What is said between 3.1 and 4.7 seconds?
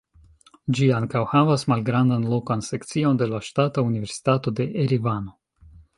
de la Ŝtata Universitato de